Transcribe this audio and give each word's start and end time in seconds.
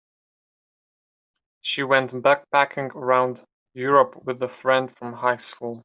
She 1.61 1.83
went 1.83 2.09
backpacking 2.11 2.95
around 2.95 3.45
Europe 3.75 4.15
with 4.23 4.41
a 4.41 4.47
friend 4.49 4.91
from 4.91 5.13
high 5.13 5.35
school. 5.37 5.79